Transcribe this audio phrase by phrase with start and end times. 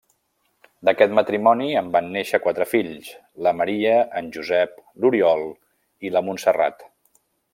[0.87, 3.11] D'aquest matrimoni en van néixer quatre fills,
[3.47, 3.93] la Maria,
[4.23, 5.47] en Josep, l'Oriol
[6.09, 6.85] i la Montserrat.